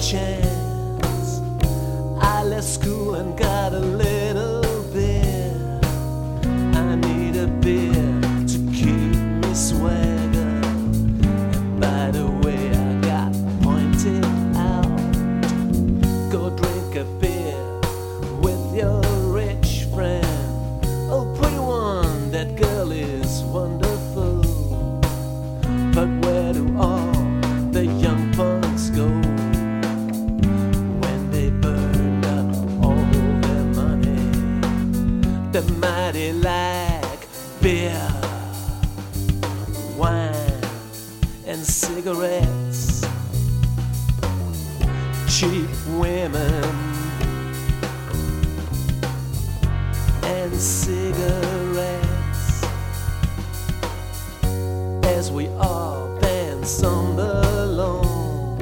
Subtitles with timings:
[0.00, 1.40] chance.
[2.20, 5.80] I left school and got a little beer.
[6.74, 8.20] I need a beer
[8.52, 10.60] to keep me swagger.
[11.58, 13.32] And by the way, I got
[13.62, 14.24] pointed
[14.56, 14.88] out.
[16.30, 17.80] Go drink a beer
[18.40, 19.00] with your
[19.32, 20.26] rich friend.
[21.10, 23.83] Oh, pretty one, that girl is wonderful.
[36.54, 37.26] Like
[37.60, 38.10] beer,
[39.96, 40.34] wine,
[41.46, 43.02] and cigarettes.
[45.28, 46.64] Cheap women
[50.22, 52.04] and cigarettes
[55.04, 58.60] as we all dance on the lawn,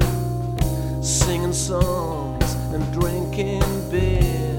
[1.02, 4.51] singing songs and drinking beer.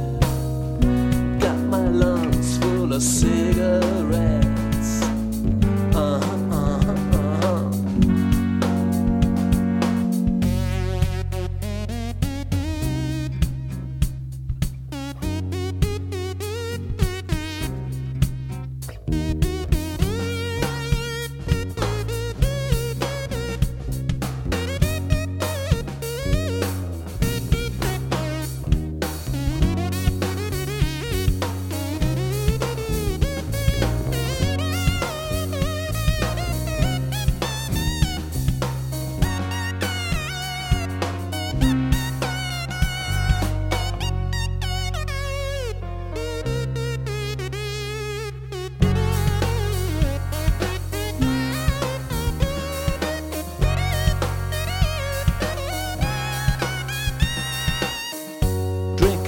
[2.94, 4.43] Lungs full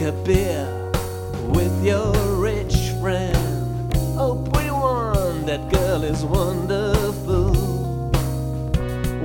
[0.05, 0.67] a beer
[1.49, 3.91] with your rich friend.
[4.15, 7.51] Oh, pretty one, that girl is wonderful.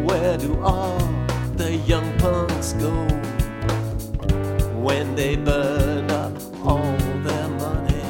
[0.07, 0.99] Where do all
[1.57, 2.95] the young punks go
[4.81, 6.33] when they burn up
[6.65, 6.97] all
[7.29, 8.03] their money?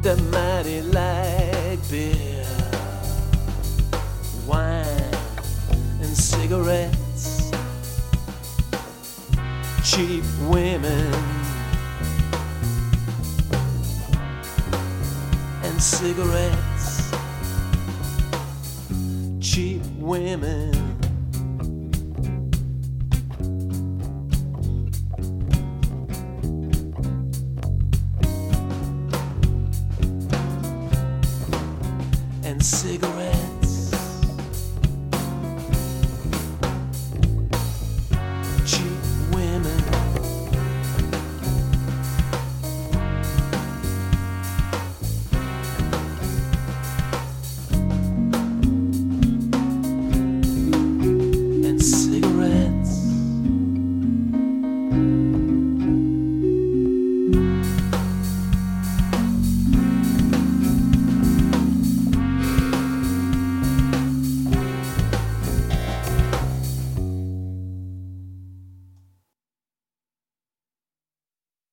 [0.00, 2.46] The mighty like beer,
[4.46, 5.14] wine,
[6.00, 7.50] and cigarettes
[9.84, 11.23] cheap women
[15.84, 17.12] cigarettes.
[19.38, 20.83] Cheap women